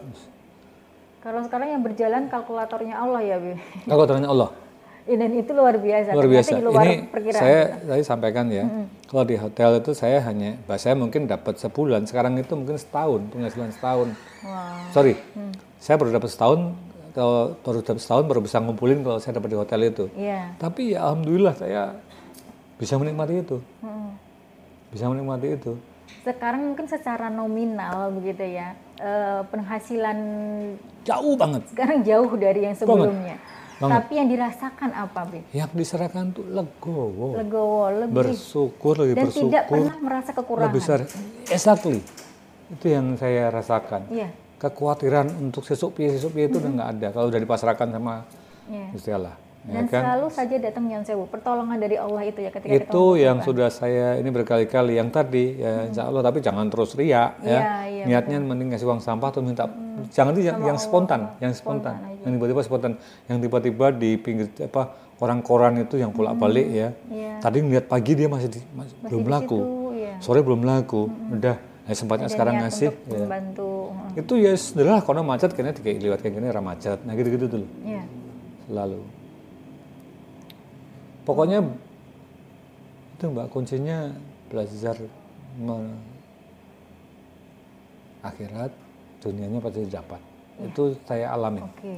[1.22, 3.54] Kalau sekarang yang berjalan kalkulatornya Allah ya, Bi.
[3.86, 4.50] Aku tanya Allah.
[5.06, 6.14] Dan itu luar biasa.
[6.14, 6.50] luar biasa.
[6.58, 7.42] Di luar Ini perkiraan.
[7.42, 8.66] saya saya sampaikan ya.
[9.06, 12.06] Kalau di hotel itu saya hanya, saya mungkin dapat sebulan.
[12.10, 14.08] Sekarang itu mungkin setahun, penghasilan setahun.
[14.46, 14.90] Wah.
[14.94, 15.14] Sorry,
[15.78, 16.74] saya baru dapat setahun.
[17.12, 20.04] Kalau baru setahun baru bisa ngumpulin kalau saya dapat di hotel itu.
[20.14, 20.56] Iya.
[20.56, 21.82] Tapi ya alhamdulillah saya
[22.76, 24.10] bisa menikmati itu, Mm-mm.
[24.90, 25.72] bisa menikmati itu.
[26.22, 30.18] Sekarang mungkin secara nominal begitu ya, eh, penghasilan
[31.02, 31.62] Jauh banget.
[31.68, 33.36] sekarang jauh dari yang sebelumnya.
[33.76, 33.94] Banget.
[33.98, 35.42] Tapi yang dirasakan apa, Bi?
[35.50, 39.50] Yang diserahkan tuh legowo, Legowo, lebih bersyukur lagi dan bersyukur.
[39.50, 40.64] tidak pernah merasa kekurangan.
[40.70, 40.98] lebih besar.
[41.50, 41.98] Exactly.
[42.70, 44.06] Itu yang saya rasakan.
[44.08, 44.30] Iya.
[44.62, 47.08] Kekhawatiran untuk sesuk piye sesuk piye itu udah nggak ada.
[47.10, 48.22] Kalau udah dipasrahkan sama
[48.62, 48.86] Iya.
[48.94, 50.02] Gusti Allah ya Dan kan?
[50.02, 53.70] selalu saja datang yang sewu, pertolongan dari Allah itu ya ketika kita itu yang sudah
[53.70, 56.18] saya ini berkali-kali yang tadi ya insya Allah.
[56.20, 57.26] Tapi jangan terus ria ya.
[57.42, 59.66] Iya, iya, niatnya mending ngasih uang sampah atau minta
[60.08, 62.92] jangan itu yang, yang spontan yang spontan yang tiba-tiba spontan.
[63.26, 64.82] Yang tiba-tiba di pinggir apa
[65.18, 66.88] orang koran itu yang bolak balik ya.
[67.06, 67.38] Iya.
[67.38, 69.58] tadi ngeliat pagi dia masih, di- masih belum di laku.
[69.58, 70.14] situ, iya.
[70.18, 71.02] sore belum laku.
[71.32, 73.18] Udah nah, sempatnya ada sekarang ngasih ya.
[73.18, 73.70] membantu.
[74.14, 77.66] itu ya sederhana karena macet kayaknya kayak lewat kayak gini ramah macet nah gitu-gitu dulu
[77.82, 78.02] Iya.
[78.64, 79.00] selalu
[81.22, 81.58] pokoknya
[83.12, 84.10] itu mbak kuncinya
[84.46, 84.96] belajar
[85.54, 85.98] me-
[88.22, 88.70] akhirat
[89.18, 90.20] dunianya pasti dapat
[90.60, 91.94] itu saya alami Oke.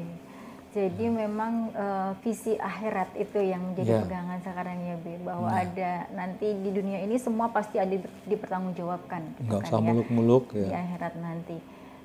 [0.75, 4.03] Jadi memang eh, visi akhirat itu yang menjadi Iya.
[4.03, 9.23] pegangan sekarang ya, Bi, bahwa ada nanti di dunia ini semua pasti ada di- dipertanggungjawabkan
[9.39, 11.57] gitu nggak kan usah ya, muluk-muluk di ya akhirat nanti.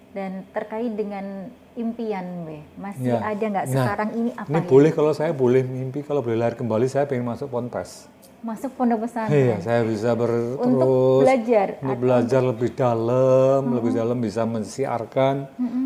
[0.09, 3.21] Dan terkait dengan impian, Be, masih Ya.
[3.21, 4.65] ada nggak Nah, sekarang ini apa ini ya?
[4.65, 9.03] boleh kalau saya boleh mimpi kalau boleh lahir kembali saya pengen masuk ponpes Masuk pondok
[9.03, 11.67] pesantren Iya, saya bisa ber, untuk terus belajar.
[11.77, 15.35] untuk belajar lebih dalam, lebih dalam bisa mensiarkan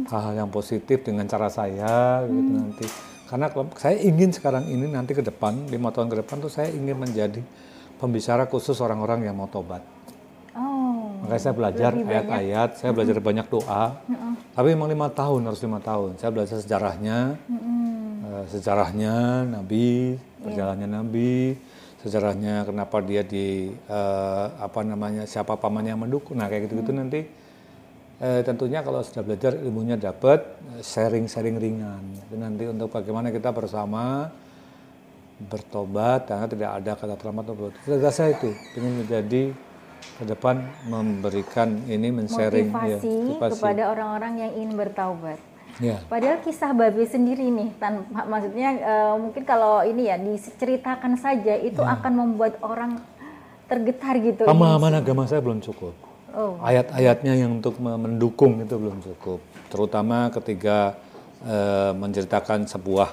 [0.05, 2.86] hal-hal yang positif dengan cara saya gitu nanti.
[3.25, 6.69] Karena kalau saya ingin sekarang ini nanti ke depan lima tahun ke depan tuh saya
[6.69, 7.41] ingin menjadi
[7.97, 9.81] pembicara khusus orang-orang yang mau tobat.
[11.23, 13.95] Makanya saya belajar ayat-ayat, saya belajar banyak doa.
[14.51, 16.19] Tapi memang lima tahun harus lima tahun.
[16.19, 17.39] Saya belajar sejarahnya,
[18.27, 21.55] eh, sejarahnya Nabi, perjalanannya Nabi,
[22.03, 26.36] sejarahnya kenapa dia di eh, apa namanya siapa pamannya yang mendukung.
[26.36, 27.23] Nah kayak gitu-gitu nanti
[28.19, 30.43] eh, tentunya kalau sudah belajar ilmunya dapat
[30.83, 32.03] sharing-sharing ringan.
[32.19, 34.27] Itu nanti untuk bagaimana kita bersama
[35.39, 37.71] bertobat karena tidak ada kata terlambat atau.
[37.71, 39.71] Tidak saya itu ingin menjadi
[40.20, 43.52] ke depan memberikan ini men-sharing ya, motivasi motivasi.
[43.58, 45.39] kepada orang-orang yang ingin bertaubat.
[45.82, 45.98] Ya.
[46.06, 51.82] Padahal kisah Babe sendiri nih, tanpa maksudnya eh, mungkin kalau ini ya diceritakan saja itu
[51.82, 53.02] akan membuat orang
[53.66, 54.46] tergetar gitu.
[54.46, 55.98] Pemahaman agama saya belum cukup.
[56.34, 56.62] Oh.
[56.62, 59.42] Ayat-ayatnya yang untuk me- mendukung itu belum cukup.
[59.74, 60.94] Terutama ketika
[61.42, 63.10] eh, menceritakan sebuah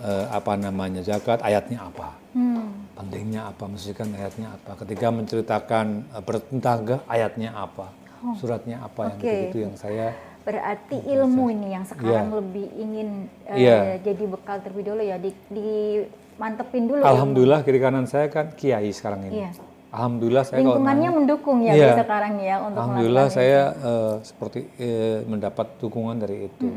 [0.00, 2.88] eh, apa namanya zakat, ayatnya apa, Hmm.
[2.92, 4.76] pentingnya apa, mestikan ayatnya apa.
[4.84, 7.92] Ketika menceritakan eh, bertentangga, ayatnya apa,
[8.36, 9.28] suratnya apa yang Oke.
[9.28, 10.12] begitu yang saya
[10.46, 13.98] Berarti ilmu ini yang sekarang lebih ingin eh, Iya.
[13.98, 17.02] jadi bekal terlebih dulu ya, di, dimantepin dulu.
[17.02, 19.42] Alhamdulillah kiri kanan saya kan kiai sekarang ini.
[19.42, 19.50] Iya.
[19.90, 21.98] Alhamdulillah saya kalau Lingkungannya mendukung ya Iya.
[21.98, 26.68] Sekarang ya untuk Alhamdulillah saya eh, seperti eh, mendapat dukungan dari itu.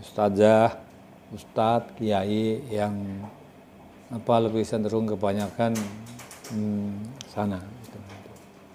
[0.00, 0.74] Ustazah,
[1.32, 2.94] ustadz, kiai yang
[4.12, 5.72] apa lebih cenderung kebanyakan
[6.52, 6.92] hmm,
[7.32, 7.58] sana.
[7.82, 7.98] gitu.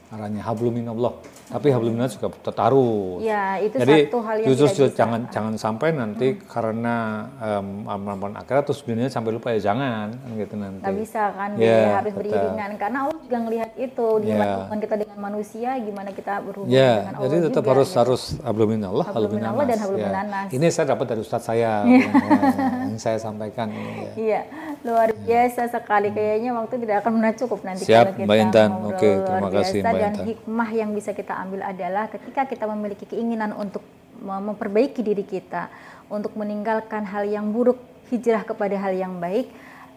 [0.10, 1.13] Arahnya hablum minallah.
[1.47, 3.23] Tapi hablum minallah juga tertaruh.
[3.23, 4.99] Ya, itu Jadi satu hal yang justru tidak bisa.
[4.99, 6.95] jangan jangan sampai nanti karena
[7.39, 10.83] em, amalan akhirat terus dunianya sampai lupa ya jangan kan gitu nanti.
[10.83, 12.19] Nggak bisa kan, Iya, harus betul.
[12.27, 12.71] beriringan.
[12.75, 14.25] Karena Allah juga ngelihat itu, Iya.
[14.27, 17.89] gimana hubungan kita dengan manusia, gimana kita berhubungan Ya, dengan Allah jadi tetap juga, harus
[17.89, 17.99] gitu.
[18.03, 20.12] harus hablum minallah, Hablum minallah dan hablum Ya.
[20.51, 22.12] Ini saya dapat dari ustadz saya yang,
[22.91, 24.12] yang saya sampaikan ini.
[24.19, 24.43] Ya.
[24.86, 26.13] Luar biasa sekali.
[26.13, 28.70] Kayaknya waktu tidak akan pernah cukup nanti Siap, kalau kita Mbak Intan.
[28.70, 28.90] ngobrol.
[28.94, 29.88] Oke, Luar terima kasih, biasa.
[29.88, 30.26] Mbak Dan Intan.
[30.30, 33.84] hikmah yang bisa kita ambil adalah ketika kita memiliki keinginan untuk
[34.22, 35.70] mem- memperbaiki diri kita,
[36.08, 37.78] untuk meninggalkan hal yang buruk,
[38.10, 39.50] hijrah kepada hal yang baik,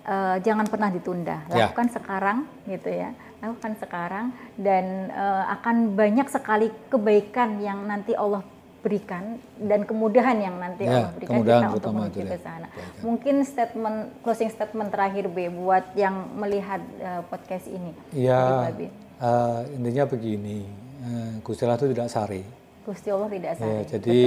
[0.05, 1.45] eh, jangan pernah ditunda.
[1.53, 1.69] Ya.
[1.69, 3.13] Lakukan sekarang, gitu ya.
[3.41, 8.45] Lakukan sekarang dan eh, akan banyak sekali kebaikan yang nanti Allah
[8.81, 12.41] berikan dan kemudahan yang nanti Ya, Allah berikan kemudahan kita untuk menuju ke ya.
[12.41, 12.67] sana.
[13.01, 17.93] Mungkin statement closing statement terakhir B buat yang melihat eh, podcast ini.
[18.11, 18.89] Ya, Babe.
[18.89, 20.65] eh, intinya begini,
[20.99, 22.43] eh, Gusti Allah itu tidak sari.
[22.81, 23.85] Gusti Allah tidak Ya, salah.
[23.87, 24.19] jadi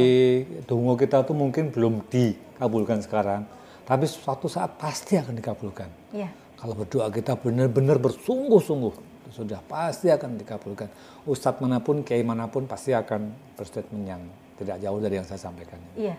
[0.64, 3.50] dungo kita tuh mungkin belum dikabulkan sekarang,
[3.84, 5.90] tapi suatu saat pasti akan dikabulkan.
[6.14, 6.30] Iya.
[6.56, 8.94] Kalau berdoa kita benar-benar bersungguh-sungguh,
[9.34, 10.88] sudah pasti akan dikabulkan.
[11.26, 14.22] Ustadz mana pun, kiai mana pun pasti akan berstatement yang
[14.56, 15.80] tidak jauh dari yang saya sampaikan.
[15.94, 16.16] Iya.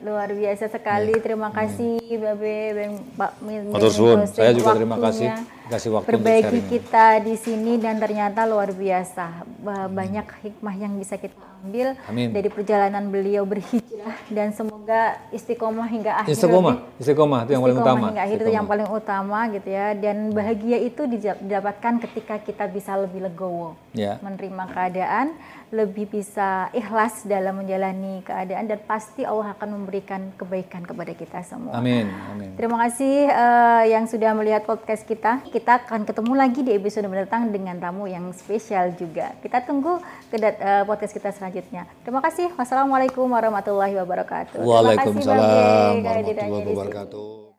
[0.00, 1.14] Luar biasa sekali.
[1.16, 3.30] Terima kasih Babe Bang Pak.
[3.72, 5.30] Hussein Saya juga terima kasih
[5.70, 6.66] kasih waktu sharing.
[6.68, 9.46] kita di sini dan ternyata luar biasa.
[9.58, 12.34] Ba- Banyak hikmah yang bisa kita ambil Amin.
[12.34, 16.34] dari perjalanan beliau berhijrah dan semoga istiqomah hingga akhir.
[16.34, 18.06] Istiqomah, istiqomah itu yang paling Istiqomah utama.
[18.10, 22.98] hingga akhir itu yang paling utama gitu ya dan bahagia itu didapatkan ketika kita bisa
[22.98, 24.18] lebih legowo Ya.
[24.18, 25.38] menerima keadaan
[25.72, 31.80] lebih bisa ikhlas dalam menjalani keadaan dan pasti Allah akan memberikan kebaikan kepada kita semua.
[31.80, 32.52] Amin, amin.
[32.60, 35.40] Terima kasih eh, yang sudah melihat podcast kita.
[35.48, 39.32] Kita akan ketemu lagi di episode mendatang dengan tamu yang spesial juga.
[39.40, 39.96] Kita tunggu
[40.28, 41.88] kedat- eh, podcast kita selanjutnya.
[42.04, 42.52] Terima kasih.
[42.52, 44.60] Wassalamualaikum warahmatullahi wabarakatuh.
[44.60, 47.51] Waalaikumsalam warahmatullahi wabarakatuh.